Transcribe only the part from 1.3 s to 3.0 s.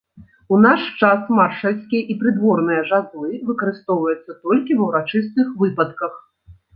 маршальскія і прыдворныя